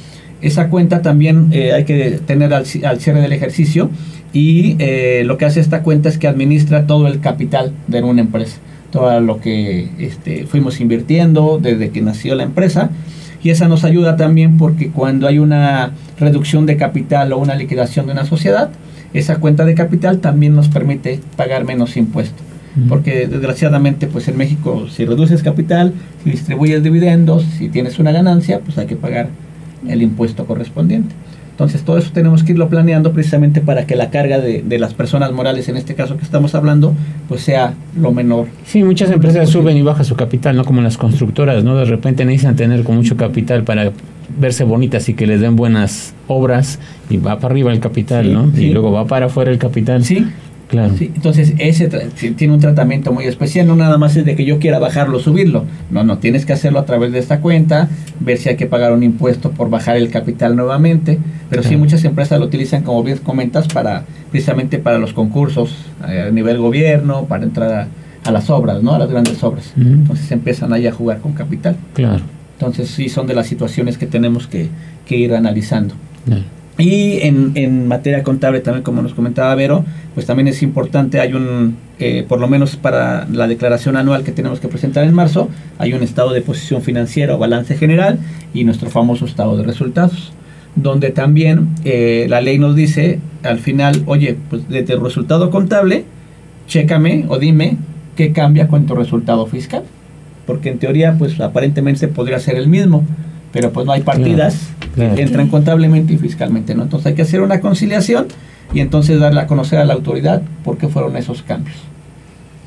[0.42, 3.90] Esa cuenta también eh, hay que tener al, ci- al cierre del ejercicio
[4.32, 8.20] y eh, lo que hace esta cuenta es que administra todo el capital de una
[8.20, 8.58] empresa,
[8.92, 12.90] todo lo que este, fuimos invirtiendo desde que nació la empresa
[13.42, 18.06] Y esa nos ayuda también porque cuando hay una reducción de capital o una liquidación
[18.06, 18.70] de una sociedad,
[19.14, 22.44] esa cuenta de capital también nos permite pagar menos impuestos.
[22.88, 28.60] Porque desgraciadamente, pues en México, si reduces capital, si distribuyes dividendos, si tienes una ganancia,
[28.60, 29.28] pues hay que pagar
[29.88, 31.14] el impuesto correspondiente.
[31.50, 34.94] Entonces, todo eso tenemos que irlo planeando precisamente para que la carga de, de las
[34.94, 36.94] personas morales, en este caso que estamos hablando,
[37.28, 38.46] pues sea lo menor.
[38.64, 40.64] Sí, muchas empresas suben y bajan su capital, ¿no?
[40.64, 41.76] Como las constructoras, ¿no?
[41.76, 43.92] De repente necesitan tener con mucho capital para
[44.38, 46.78] verse bonitas y que les den buenas obras
[47.10, 48.50] y va para arriba el capital, Sí, ¿no?
[48.54, 48.64] sí.
[48.66, 50.02] Y luego va para afuera el capital.
[50.04, 50.24] Sí,
[50.70, 50.94] Claro.
[50.96, 51.88] Sí, entonces ese
[52.36, 55.20] tiene un tratamiento muy especial, no nada más es de que yo quiera bajarlo o
[55.20, 57.88] subirlo, no, no, tienes que hacerlo a través de esta cuenta,
[58.20, 62.04] ver si hay que pagar un impuesto por bajar el capital nuevamente, pero sí muchas
[62.04, 65.74] empresas lo utilizan como bien comentas para precisamente para los concursos
[66.08, 67.88] eh, a nivel gobierno, para entrar a,
[68.28, 68.94] a las obras, ¿no?
[68.94, 69.72] A las grandes obras.
[69.76, 71.76] Entonces empiezan ahí a jugar con capital.
[71.94, 72.22] Claro.
[72.58, 74.68] Entonces sí son de las situaciones que tenemos que,
[75.04, 75.94] que ir analizando.
[76.24, 76.44] claro.
[76.80, 81.34] Y en, en materia contable también, como nos comentaba Vero, pues también es importante, hay
[81.34, 85.48] un, eh, por lo menos para la declaración anual que tenemos que presentar en marzo,
[85.78, 88.18] hay un estado de posición financiera o balance general
[88.52, 90.32] y nuestro famoso estado de resultados,
[90.76, 96.04] donde también eh, la ley nos dice al final, oye, pues de tu resultado contable,
[96.66, 97.76] chécame o dime
[98.16, 99.82] qué cambia con tu resultado fiscal,
[100.46, 103.04] porque en teoría pues aparentemente podría ser el mismo,
[103.52, 105.14] pero pues no hay partidas claro.
[105.14, 106.84] que entran contablemente y fiscalmente, ¿no?
[106.84, 108.26] Entonces hay que hacer una conciliación
[108.72, 111.76] y entonces darle a conocer a la autoridad por qué fueron esos cambios,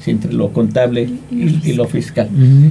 [0.01, 2.27] sí, entre lo contable y, y lo fiscal.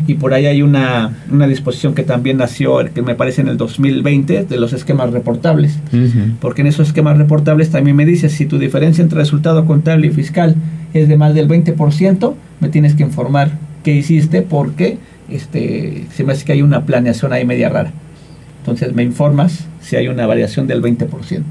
[0.07, 3.57] Y por ahí hay una, una disposición que también nació, que me parece en el
[3.57, 5.79] 2020, de los esquemas reportables.
[6.41, 10.11] Porque en esos esquemas reportables también me dice, si tu diferencia entre resultado contable y
[10.11, 10.57] fiscal
[10.93, 14.99] es de más del 20%, me tienes que informar qué hiciste porque
[15.31, 17.93] este, se me hace que hay una planeación ahí media rara.
[18.63, 21.43] Entonces me informas si hay una variación del 20%.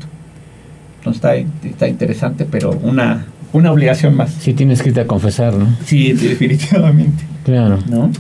[0.98, 4.32] Entonces está, está interesante, pero una, una obligación más.
[4.32, 5.68] Sí tienes que irte a confesar, ¿no?
[5.84, 7.24] Sí, definitivamente.
[7.44, 7.80] Claro.
[7.90, 8.12] ¿no?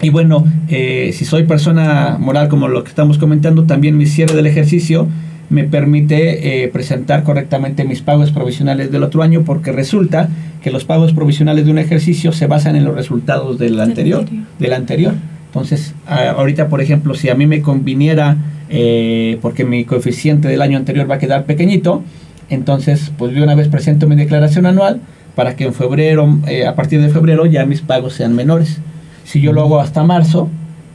[0.00, 4.36] Y bueno, eh, si soy persona moral como lo que estamos comentando, también mi cierre
[4.36, 5.08] del ejercicio
[5.50, 10.28] me permite eh, presentar correctamente mis pagos provisionales del otro año porque resulta
[10.62, 14.20] que los pagos provisionales de un ejercicio se basan en los resultados del anterior.
[14.20, 14.46] anterior.
[14.58, 15.14] Del anterior.
[15.54, 18.36] Entonces, a- ahorita, por ejemplo, si a mí me conviniera,
[18.70, 22.02] eh, porque mi coeficiente del año anterior va a quedar pequeñito,
[22.50, 25.00] entonces, pues de una vez presento mi declaración anual
[25.36, 28.78] para que en febrero, eh, a partir de febrero, ya mis pagos sean menores.
[29.24, 30.48] Si yo lo hago hasta marzo,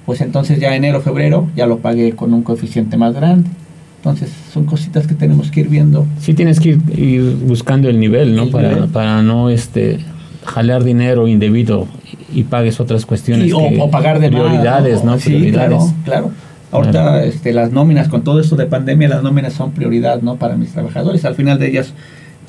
[0.06, 3.50] pues entonces ya enero, febrero, ya lo pagué con un coeficiente más grande.
[3.98, 6.06] Entonces, son cositas que tenemos que ir viendo.
[6.20, 8.44] Sí tienes que ir, ir buscando el nivel, ¿no?
[8.44, 8.90] El para, nivel.
[8.90, 10.00] para no este
[10.46, 11.88] jalar dinero indebido
[12.34, 13.48] y, pagues otras cuestiones.
[13.48, 15.18] Y- o, que- o pagar de más, Prioridades, ¿no?
[15.20, 15.70] Sí, prioridades.
[15.70, 16.32] claro, claro.
[16.72, 17.18] Ahorita Claro.
[17.20, 20.36] este, las nóminas, con todo esto de pandemia, las nóminas son prioridad ¿no?
[20.36, 21.26] para mis trabajadores.
[21.26, 21.94] Al final de ellas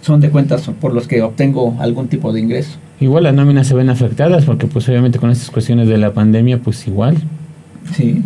[0.03, 2.73] son de cuentas por los que obtengo algún tipo de ingreso.
[3.01, 6.59] Igual las nóminas se ven afectadas porque pues obviamente con estas cuestiones de la pandemia
[6.59, 7.17] pues igual.
[7.97, 8.23] Sí.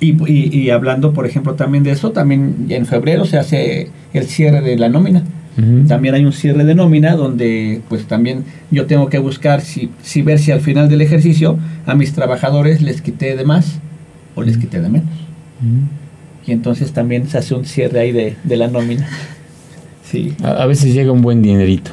[0.00, 4.24] Y, y- y hablando, por ejemplo, también de eso, también en febrero se hace el
[4.26, 5.22] cierre de la nómina.
[5.88, 10.22] También hay un cierre de nómina donde pues también yo tengo que buscar si, si
[10.22, 13.80] ver si al final del ejercicio a mis trabajadores les quité de más
[14.36, 15.10] o les quité de menos.
[15.60, 15.80] Ujú.
[16.46, 19.08] Y entonces también se hace un cierre ahí de, de la nómina.
[20.04, 20.32] Sí.
[20.44, 21.90] A, a veces llega un buen dinerito.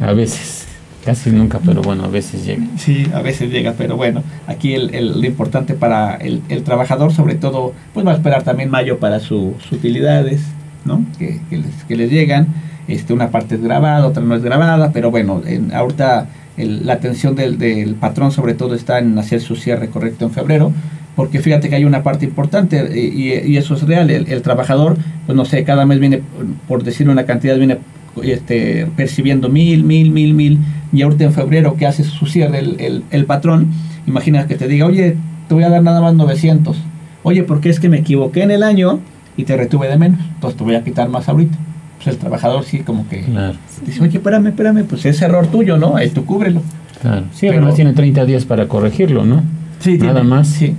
[0.00, 0.66] A veces.
[1.04, 2.64] Casi nunca, pero bueno, a veces llega.
[2.78, 7.12] Sí, a veces llega, pero bueno, aquí el, el- lo importante para el, el trabajador,
[7.12, 10.40] sobre todo, pues va a esperar también mayo para sus utilidades,
[10.84, 11.04] ¿no?
[11.18, 12.48] Que, que les, que les llegan.
[12.86, 17.34] Este, una parte es grabada, otra no es grabada, pero bueno, en, ahorita la atención
[17.34, 20.72] del, del patrón sobre todo está en hacer su cierre correcto en febrero,
[21.16, 25.34] porque fíjate que hay una parte importante eh, y, eso es real, el, trabajador, pues
[25.34, 26.22] no sé, cada mes viene,
[26.68, 27.78] por decir una cantidad, viene
[28.22, 30.58] este, percibiendo mil, mil, mil, mil,
[30.92, 33.68] y ahorita en febrero que hace su cierre el, el patrón,
[34.06, 35.16] imagina que te diga, oye,
[35.48, 36.76] te voy a dar nada más 900,
[37.22, 39.00] oye, porque es que me equivoqué en el año
[39.36, 41.56] y te retuve de menos, entonces te voy a quitar más ahorita.
[41.96, 43.54] Pues el trabajador sí como que Claro,
[43.86, 45.96] dice, oye, espérame, espérame, pues es error tuyo, ¿no?
[45.96, 46.62] Ahí tú cúbrelo.
[47.00, 47.24] claro.
[47.32, 49.42] Sí, Pero- además tiene 30 días para corregirlo, ¿no?
[49.80, 50.48] Sí, Nada tiene- más.
[50.48, 50.74] Sí.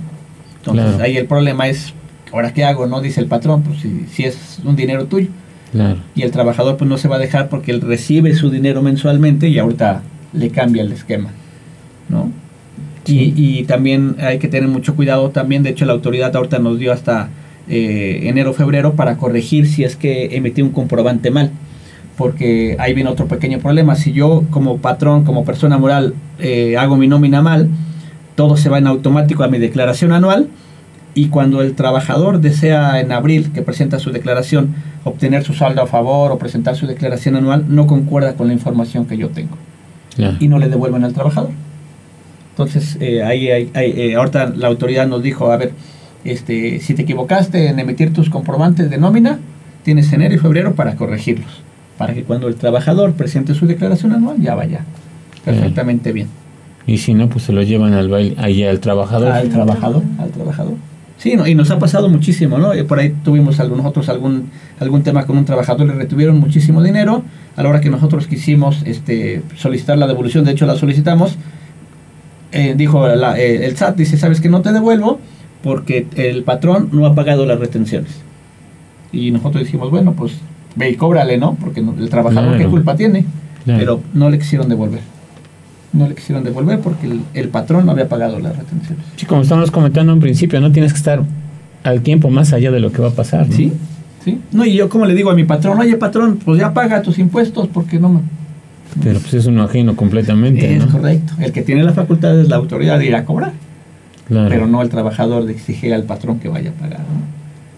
[0.58, 1.04] Entonces Claro.
[1.04, 1.92] ahí el problema es,
[2.32, 2.86] ¿ahora qué hago?
[2.86, 5.28] No dice el patrón, pues si, si es un dinero tuyo.
[5.72, 5.98] Claro.
[6.14, 9.48] Y el trabajador pues no se va a dejar porque él recibe su dinero mensualmente
[9.48, 11.30] y ahorita le cambia el esquema,
[12.08, 12.30] ¿no?
[13.04, 13.32] Sí.
[13.36, 16.78] Y, y también hay que tener mucho cuidado también, de hecho la autoridad ahorita nos
[16.78, 17.28] dio hasta
[17.68, 21.50] eh, enero, febrero para corregir si es que emití un comprobante mal.
[22.16, 23.94] Porque ahí viene otro pequeño problema.
[23.94, 27.68] Si yo como patrón, como persona moral, eh, hago mi nómina mal,
[28.36, 30.48] todo se va en automático a mi declaración anual
[31.14, 34.74] y cuando el trabajador desea en abril que presenta su declaración
[35.04, 39.06] obtener su saldo a favor o presentar su declaración anual, no concuerda con la información
[39.06, 39.56] que yo tengo
[40.40, 41.50] y no le devuelven al trabajador.
[42.50, 45.72] Entonces, eh, ahí, ahí- ahí, eh, ahorita la autoridad nos dijo, a ver,
[46.30, 49.38] este, si te equivocaste en emitir tus comprobantes de nómina,
[49.84, 51.62] tienes enero y febrero para corregirlos,
[51.98, 54.80] para que cuando el trabajador presente su declaración anual ya vaya
[55.44, 56.28] perfectamente bien.
[56.86, 59.32] Y si no, pues se lo llevan al baile, allá al trabajador.
[59.32, 60.74] Al trabajador, al trabajador.
[61.18, 62.72] Sí, no, y nos ha pasado muchísimo, ¿no?
[62.74, 66.82] Eh, Por ahí tuvimos algún- nosotros algún, algún tema con un trabajador, le retuvieron muchísimo
[66.82, 67.22] dinero.
[67.56, 71.36] A la hora que nosotros quisimos este, solicitar la devolución, de hecho la solicitamos,
[72.52, 75.18] eh, dijo la- eh, el SAT, dice, ¿sabes que no te devuelvo?
[75.66, 78.12] Porque el patrón no ha pagado las retenciones.
[79.10, 80.34] Y nosotros dijimos, bueno, pues
[80.76, 81.56] ve y cóbrale, ¿no?
[81.56, 83.24] Porque el trabajador, ¿qué culpa tiene?
[83.64, 83.80] Claro.
[83.80, 85.00] Pero no le quisieron devolver.
[85.92, 89.04] No le quisieron devolver porque el, el patrón no había pagado las retenciones.
[89.16, 91.24] Sí, como estamos comentando en principio, no tienes que estar
[91.82, 93.48] al tiempo más allá de lo que va a pasar.
[93.48, 93.52] ¿no?
[93.56, 93.72] Sí,
[94.24, 94.38] sí.
[94.52, 97.18] No, y yo como le digo a mi patrón, oye patrón, pues ya paga tus
[97.18, 98.20] impuestos porque no me...
[99.02, 100.92] Pero pues es uno ajeno completamente, Es ¿no?
[100.92, 101.32] correcto.
[101.40, 103.52] El que tiene la facultad es la autoridad de ir a cobrar,
[104.28, 104.48] Claro.
[104.48, 106.98] pero no el trabajador de exigir al patrón que vaya a pagar.
[107.00, 107.06] ¿no?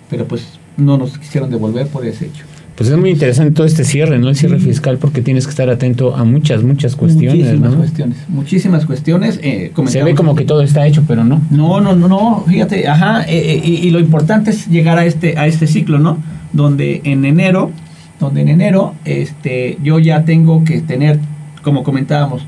[0.08, 2.44] Pero pues no nos quisieron devolver por ese hecho.
[2.74, 4.28] Pues es muy interesante todo este cierre, ¿no?
[4.28, 7.76] El cierre fiscal, porque tienes que estar atento a muchas, muchas cuestiones, muchísimas ¿no?
[7.78, 8.18] cuestiones.
[8.28, 9.40] Muchísimas cuestiones.
[9.42, 11.42] eh, Se ve como que todo está hecho, pero no.
[11.50, 15.04] No, no, no, no, fíjate, ajá, eh, eh, y, y lo importante es llegar a
[15.06, 16.18] este, a este ciclo, ¿no?
[16.52, 17.72] Donde en enero,
[18.20, 21.18] donde en enero, este, yo ya tengo que tener,
[21.64, 22.42] como comentábamos,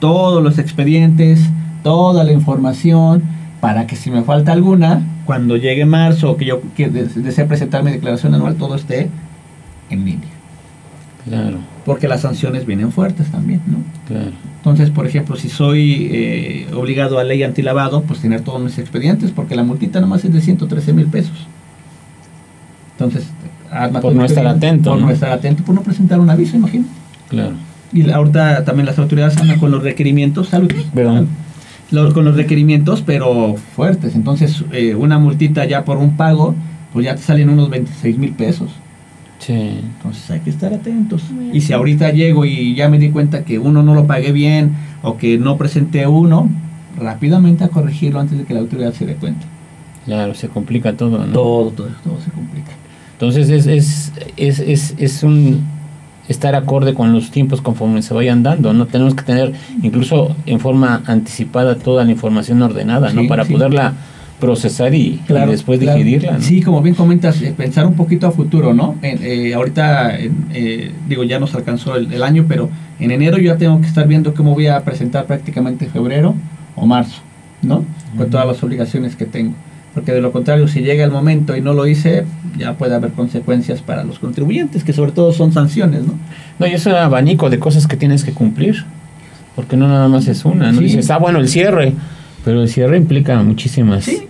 [0.00, 1.40] todos los expedientes,
[1.84, 3.22] toda la información,
[3.60, 7.44] para que si me falta alguna, cuando llegue marzo, o que yo que des- desee
[7.44, 9.08] presentar mi declaración anual, todo esté
[9.90, 10.28] en línea.
[11.26, 13.78] Claro, Porque las sanciones vienen fuertes también, ¿no?
[14.06, 14.30] claro.
[14.56, 19.30] Entonces, por ejemplo, si soy eh, obligado a ley antilavado, pues tener todos mis expedientes,
[19.30, 21.46] porque la multita nomás es de 113 mil pesos.
[22.92, 23.28] Entonces,
[24.00, 25.06] Por no estar atento, Por ¿no?
[25.06, 26.84] no estar atento, por no presentar un aviso, imagino.
[27.28, 27.52] Claro.
[27.92, 30.70] Y la- ahorita también las autoridades andan con los requerimientos, salud.
[30.94, 31.28] Perdón.
[31.90, 34.14] Lo- con los requerimientos, pero fuertes.
[34.14, 36.54] Entonces, eh, una multita ya por un pago,
[36.92, 38.70] pues ya te salen unos 26 mil pesos.
[39.38, 39.52] Sí.
[39.52, 41.22] Entonces hay que estar atentos.
[41.52, 44.72] Y si ahorita llego y ya me di cuenta que uno no lo pagué bien
[45.02, 46.50] o que no presenté uno,
[46.98, 49.46] rápidamente a corregirlo antes de que la autoridad se dé cuenta.
[50.04, 51.32] Claro, se complica todo, ¿no?
[51.32, 52.72] Todo, todo, todo se complica.
[53.12, 55.60] Entonces es, es, es, es, es un
[56.28, 58.86] estar acorde con los tiempos conforme se vayan dando, ¿no?
[58.86, 63.26] Tenemos que tener incluso en forma anticipada toda la información ordenada, ¿no?
[63.26, 63.52] Para sí.
[63.54, 63.94] poderla
[64.38, 65.98] procesar y, y después claro.
[65.98, 66.40] digerirla, ¿no?
[66.42, 68.94] Sí, como bien comentas, eh, pensar un poquito a futuro, ¿no?
[69.02, 72.68] En- eh, ahorita, eh, digo, ya nos alcanzó el, el año, pero
[73.00, 76.34] en enero yo ya tengo que estar viendo cómo voy a presentar prácticamente febrero
[76.76, 77.20] o marzo,
[77.62, 77.84] ¿no?
[78.16, 79.54] Con todas las obligaciones que tengo.
[79.98, 82.24] Porque de lo contrario, si llega el momento y no lo hice,
[82.56, 86.14] ya puede haber consecuencias para los contribuyentes, que sobre todo son sanciones, ¿no?
[86.60, 88.84] No, y es un abanico de cosas que tienes que cumplir,
[89.56, 90.78] porque no nada más es una, ¿no?
[90.78, 90.84] Sí.
[90.84, 91.94] Dices, ah, bueno, el cierre,
[92.44, 94.04] pero el cierre implica muchísimas...
[94.04, 94.28] Sí.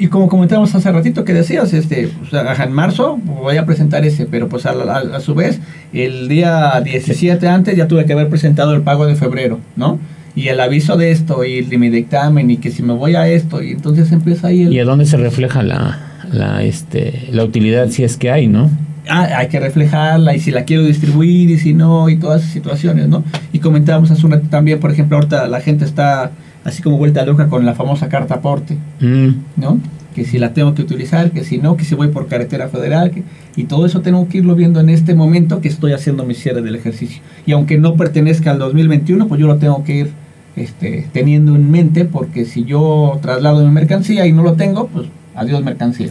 [0.00, 4.04] Y como comentábamos hace ratito que decías, este, pues, ajá, en marzo voy a presentar
[4.04, 5.58] ese, pero pues a, a- a su vez,
[5.92, 9.98] el día 17 antes ya tuve que haber presentado el pago de febrero, ¿no?
[10.34, 13.16] Y el aviso de esto, y el de mi dictamen, y que si me voy
[13.16, 14.72] a esto, y entonces empieza ahí el...
[14.72, 15.98] ¿Y a dónde se refleja la,
[16.32, 18.70] la, este, la utilidad si es que hay, no?
[19.08, 22.52] Ah, hay que reflejarla, y si la quiero distribuir, y si no, y todas esas
[22.52, 23.24] situaciones, ¿no?
[23.52, 26.30] Y comentábamos hace un rato también, por ejemplo, ahorita la gente está
[26.64, 28.76] así como vuelta loca con la famosa carta aporte.
[29.00, 29.80] Mm, ¿no?
[30.18, 33.12] Que si la tengo que utilizar, que si no, que si voy por carretera federal,
[33.12, 33.22] que,
[33.54, 36.60] y todo eso tengo que irlo viendo en este momento que estoy haciendo mi cierre
[36.60, 37.22] del ejercicio.
[37.46, 40.10] Y aunque no pertenezca al 2021, pues yo lo tengo que ir
[40.56, 45.06] este, teniendo en mente, porque si yo traslado mi mercancía y no lo tengo, pues
[45.36, 46.08] adiós mercancía.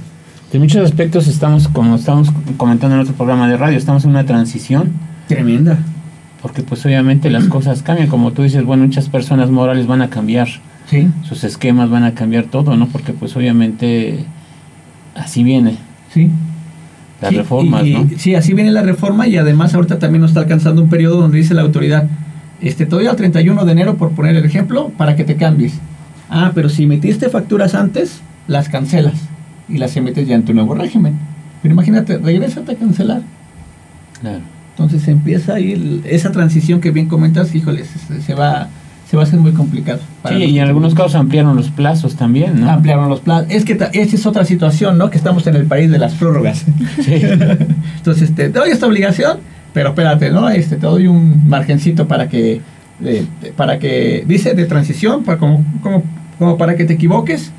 [0.53, 4.25] En muchos aspectos estamos, como estamos comentando en otro programa de radio, estamos en una
[4.25, 4.93] transición,
[5.27, 5.79] Tremenda.
[6.41, 10.09] porque pues obviamente las cosas cambian, como tú dices, bueno, muchas personas morales van a
[10.09, 10.47] cambiar
[10.89, 12.87] Sí, sus esquemas, van a cambiar todo, ¿no?
[12.87, 14.23] Porque pues obviamente
[15.15, 15.75] así viene
[16.13, 16.29] sí.
[17.21, 18.07] las Sí, reformas, y- ¿no?
[18.17, 21.37] Sí, así viene la reforma y además ahorita también nos está alcanzando un periodo donde
[21.39, 22.07] dice la autoridad,
[22.61, 25.73] este, te doy al 31 de enero, por poner el ejemplo, para que te cambies.
[26.29, 29.15] Ah, pero si metiste facturas antes, las cancelas
[29.67, 31.15] y las emites ya en tu nuevo régimen.
[31.61, 33.21] Pero imagínate, regrésate a cancelar.
[34.21, 34.39] Claro.
[34.71, 38.69] Entonces empieza ahí el- esa transición que bien comentas, híjole, se, se va,
[39.09, 39.99] se va a hacer muy complicado.
[40.21, 42.69] para Sí, y en algunos casos ampliaron los plazos también, ¿no?
[42.69, 43.47] ampliaron los plazos.
[43.49, 45.09] Es que esa es otra situación, ¿no?
[45.09, 46.65] Que estamos en el país de las prórrogas.
[47.01, 47.13] Sí.
[47.97, 49.39] Entonces, te doy esta obligación,
[49.73, 50.49] pero espérate, ¿no?
[50.49, 52.61] Este, te doy un margencito para que,
[53.01, 56.03] eh, para que, dice, de transición, para como, como,
[56.37, 57.51] como para que te equivoques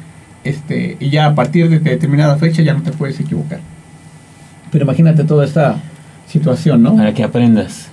[0.44, 3.60] este, y ya a partir de determinada fecha ya no te puedes equivocar.
[4.70, 5.76] Pero imagínate toda esta
[6.26, 6.94] situación, ¿no?
[6.94, 7.88] Para que aprendas.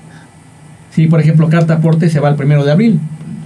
[0.91, 2.99] Sí, por ejemplo, carta aporte se va el primero de abril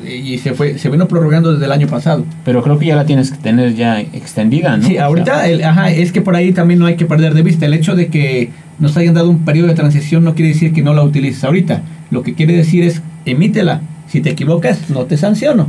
[0.08, 2.26] y se fue se vino prorrogando desde el año pasado.
[2.46, 4.88] Pero creo que ya la tienes que tener ya extendida, ¿no?
[4.88, 7.34] Sí, O ahorita, sea, el- ajá, es que por ahí también no hay que perder
[7.34, 10.50] de vista el hecho de que nos hayan dado un periodo de transición no quiere
[10.54, 11.82] decir que no la utilices ahorita.
[12.12, 13.82] Lo que quiere decir es emítela.
[14.08, 15.68] Si te equivocas, no te sanciono,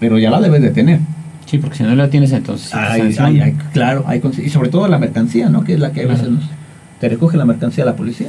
[0.00, 1.00] pero ya la debes de tener.
[1.44, 2.72] sí, porque si no la tienes entonces...
[2.74, 5.64] Ay, ay, ay, claro, hay y sobre todo la mercancía, ¿no?
[5.64, 6.44] Que es la que a veces nos,
[7.00, 8.28] te recoge la mercancía la policía.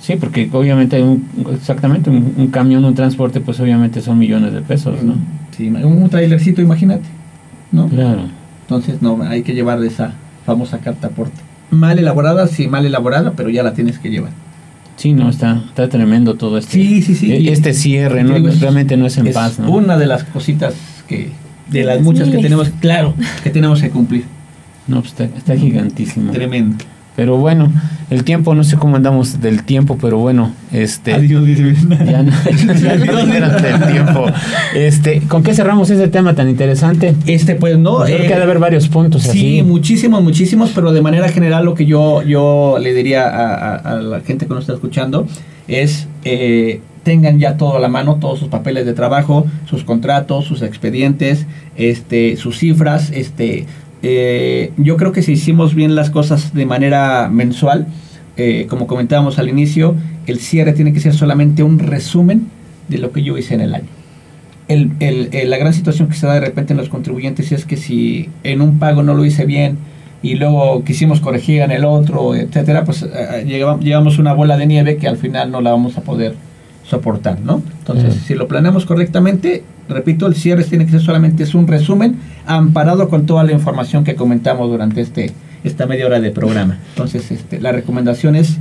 [0.00, 4.52] Sí, porque obviamente hay un, exactamente un, un camión, un transporte, pues obviamente son millones
[4.52, 5.14] de pesos, ¿no?
[5.56, 7.04] Sí, un trailercito, imagínate,
[7.72, 7.88] ¿no?
[7.88, 8.22] Claro.
[8.62, 10.12] Entonces, no, hay que llevar esa
[10.46, 11.40] famosa carta aporte.
[11.70, 14.30] Mal elaborada, sí, mal elaborada, pero ya la tienes que llevar.
[14.96, 17.32] Sí, no, está, está tremendo todo este, Sí, sí, sí.
[17.32, 18.34] e- este cierre, ¿no?
[18.34, 19.70] Digo, es- realmente no es en es paz, ¿no?
[19.70, 20.74] una de las cositas
[21.06, 21.30] que,
[21.70, 24.24] de las muchas que tenemos, claro, que tenemos que cumplir.
[24.86, 26.32] No, pues está, está gigantísimo.
[26.32, 26.76] Tremendo.
[27.18, 27.72] Pero bueno,
[28.10, 31.14] el tiempo, no sé cómo andamos del tiempo, pero bueno, este...
[31.14, 31.42] Adiós.
[32.06, 32.30] Ya no,
[32.80, 34.26] ya no del tiempo.
[34.72, 37.16] Este, ¿Con qué cerramos ese tema tan interesante?
[37.26, 38.04] Este, pues no.
[38.04, 39.62] Creo eh, que ha de haber varios puntos Sí, así.
[39.64, 43.94] muchísimos, muchísimos, pero de manera general lo que yo, yo le diría a, a- a
[43.96, 45.26] la gente que nos está escuchando
[45.66, 50.44] es eh, tengan ya todo a la mano, todos sus papeles de trabajo, sus contratos,
[50.44, 53.66] sus expedientes, este, sus cifras, este,
[54.02, 57.86] eh, yo creo que si hicimos bien las cosas de manera mensual,
[58.36, 59.94] eh, como comentábamos al inicio,
[60.26, 62.46] el cierre tiene que ser solamente un resumen
[62.88, 63.86] de lo que yo hice en el año.
[64.68, 67.64] El, el- el- la gran situación que se da de repente en los contribuyentes es
[67.64, 69.78] que si en un pago no lo hice bien
[70.22, 74.66] y luego quisimos corregir en el otro, etcétera, pues eh, llegamos a una bola de
[74.66, 76.34] nieve que al final no la vamos a poder
[76.88, 77.62] soportar, ¿no?
[77.80, 82.16] Entonces, si lo planeamos correctamente, repito, el cierre tiene que ser solamente es un resumen
[82.46, 85.32] amparado con toda la información que comentamos durante este
[85.64, 86.78] esta media hora de programa.
[86.90, 88.58] Entonces, este, la recomendación es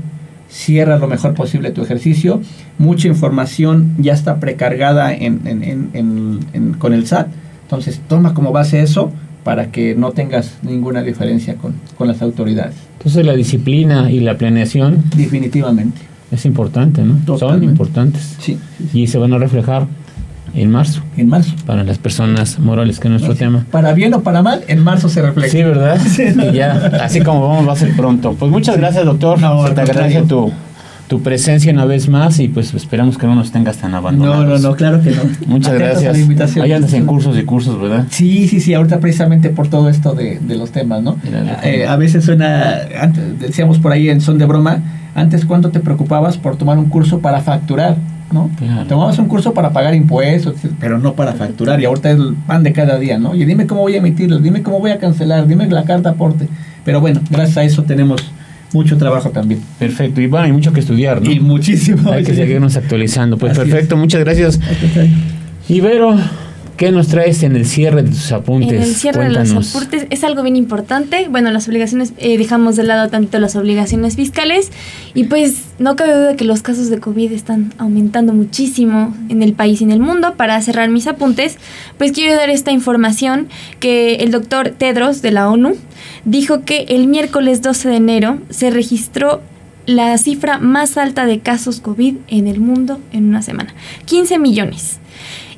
[0.50, 2.42] cierra lo mejor posible tu ejercicio.
[2.80, 7.28] Mucha información ya está precargada en- en- en- con el SAT.
[7.64, 9.12] Entonces, toma como base eso
[9.44, 12.76] para que no tengas ninguna diferencia con, con las autoridades.
[12.98, 16.02] Entonces la disciplina y la planeación Definitivamente.
[16.32, 17.38] Es importante, ¿no?
[17.38, 18.36] Son importantes.
[18.40, 18.58] Sí,
[18.94, 19.88] Y se van a reflejar
[20.54, 21.54] en marzo en marzo.
[21.66, 23.66] para las personas morales, que es nuestro tema.
[23.72, 25.50] Para bien o para mal, en marzo se refleja.
[25.52, 26.00] Sí, ¿verdad?
[26.52, 28.34] Y ya, así como vamos, va a ser pronto.
[28.34, 29.40] Pues muchas gracias, doctor.
[29.40, 30.52] No, te agradece tu,
[31.08, 34.62] tu presencia una vez más y pues esperamos que no nos tengas tan No, abandonados.
[34.62, 35.22] no, no, claro que no.
[35.46, 36.18] Muchas Atentos a la gracias.
[36.20, 36.66] invitación.
[36.66, 38.06] Ahí andas en cursos y cursos, ¿verdad?
[38.10, 41.18] Sí, sí, sí, ahorita precisamente por todo esto de, de los temas, ¿no?
[41.64, 44.80] Eh, a veces suena, antes, decíamos por ahí en son de broma,
[45.18, 47.98] antes cuánto te preocupabas por tomar un curso para facturar,
[48.32, 48.52] ¿no?
[48.56, 48.86] Claro.
[48.86, 52.62] Tomabas un curso para pagar impuestos, pero no para facturar, y ahorita es el pan
[52.62, 53.34] de cada día, ¿no?
[53.34, 56.48] Y dime cómo voy a emitirlo, dime cómo voy a cancelar, dime la carta aporte.
[56.86, 58.32] Pero bueno, gracias a eso tenemos
[58.74, 59.60] mucho trabajo también.
[59.80, 60.22] Perfecto.
[60.22, 61.32] Y bueno, hay mucho que estudiar, ¿no?
[61.32, 62.12] Y muchísimo.
[62.12, 63.40] Hay que seguirnos actualizando.
[63.40, 63.68] Pues Así es.
[63.70, 64.60] perfecto, muchas gracias.
[65.68, 66.16] Ibero,
[66.78, 68.72] ¿qué nos traes en el cierre de tus apuntes?
[68.72, 71.28] En el cierre de los aportes es algo bien importante.
[71.30, 74.72] Bueno, las obligaciones, eh, dejamos de lado tanto las obligaciones fiscales
[75.14, 79.54] y pues no cabe duda que los casos de COVID están aumentando muchísimo en el
[79.54, 80.36] país y en el mundo.
[80.36, 81.58] Para cerrar mis apuntes,
[81.98, 83.48] pues quiero dar esta información
[83.80, 85.76] que el doctor Tedros de la ONU
[86.26, 89.42] dijo que el miércoles 12 de enero se registró
[89.88, 93.74] la cifra más alta de casos COVID en el mundo en una semana.
[94.06, 95.00] 15 millones.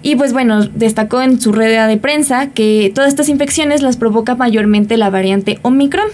[0.01, 4.35] Y pues bueno, destacó en su rueda de prensa que todas estas infecciones las provoca
[4.35, 6.07] mayormente la variante Omicron.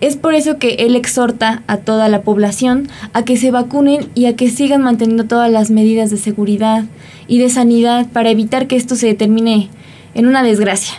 [0.00, 4.26] Es por eso que él exhorta a toda la población a que se vacunen y
[4.26, 6.84] a que sigan manteniendo todas las medidas de seguridad
[7.26, 9.70] y de sanidad para evitar que esto se termine
[10.14, 10.94] en una desgracia.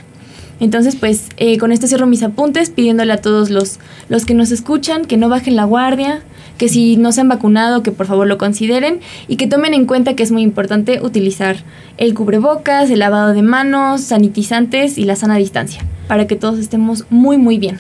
[0.60, 3.80] Entonces, pues eh, con esto cierro mis apuntes pidiéndole a todos los,
[4.10, 6.24] los que nos escuchan que no bajen la guardia,
[6.64, 9.86] que si no se han vacunado, que por favor lo consideren y que tomen en
[9.86, 11.58] cuenta que es muy importante utilizar
[11.98, 17.04] el cubrebocas, el lavado de manos, sanitizantes y la sana distancia, para que todos estemos
[17.10, 17.80] muy, muy bien.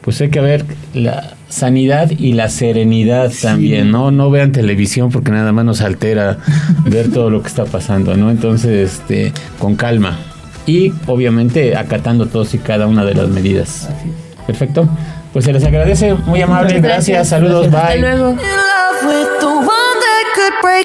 [0.00, 4.10] Pues hay que ver la sanidad y la serenidad también, ¿no?
[4.10, 6.38] No vean televisión porque nada más nos altera
[6.84, 8.32] ver todo lo que está pasando, ¿no?
[8.32, 10.18] Entonces, este, con calma.
[10.66, 13.84] Y obviamente acatando todos y cada una de las medidas.
[13.84, 14.44] Así es.
[14.46, 14.88] Perfecto.
[15.36, 17.28] Pues se les agradece, muy amable, gracias, gracias.
[17.28, 17.98] saludos, Hasta bye.
[17.98, 18.36] luego.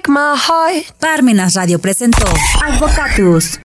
[0.10, 0.88] My heart.
[1.00, 2.26] Parmenas Radio presentó
[2.62, 3.62] Advocatus.